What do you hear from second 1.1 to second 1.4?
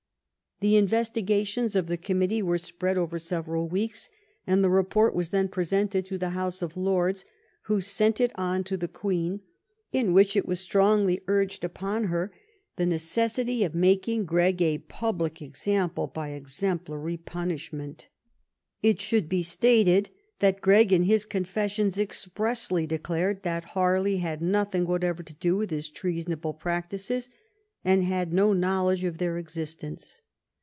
312 "HARLET, THE NATION'S